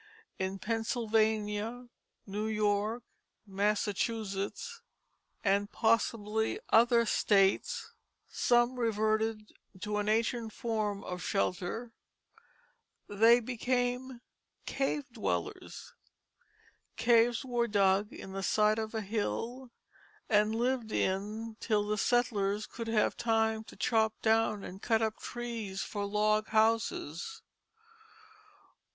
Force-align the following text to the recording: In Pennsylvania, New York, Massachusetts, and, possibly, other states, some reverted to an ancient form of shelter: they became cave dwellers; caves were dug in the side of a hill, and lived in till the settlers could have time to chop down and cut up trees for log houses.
In 0.39 0.57
Pennsylvania, 0.57 1.85
New 2.25 2.47
York, 2.47 3.03
Massachusetts, 3.45 4.81
and, 5.43 5.71
possibly, 5.71 6.59
other 6.71 7.05
states, 7.05 7.93
some 8.27 8.79
reverted 8.79 9.51
to 9.81 9.97
an 9.97 10.09
ancient 10.09 10.53
form 10.53 11.03
of 11.03 11.21
shelter: 11.21 11.91
they 13.07 13.39
became 13.39 14.21
cave 14.65 15.05
dwellers; 15.11 15.93
caves 16.97 17.45
were 17.45 17.67
dug 17.67 18.11
in 18.11 18.31
the 18.31 18.41
side 18.41 18.79
of 18.79 18.95
a 18.95 19.01
hill, 19.01 19.69
and 20.27 20.55
lived 20.55 20.91
in 20.91 21.57
till 21.59 21.85
the 21.85 21.95
settlers 21.95 22.65
could 22.65 22.87
have 22.87 23.15
time 23.15 23.63
to 23.65 23.75
chop 23.75 24.19
down 24.23 24.63
and 24.63 24.81
cut 24.81 25.03
up 25.03 25.17
trees 25.19 25.83
for 25.83 26.05
log 26.07 26.47
houses. 26.47 27.43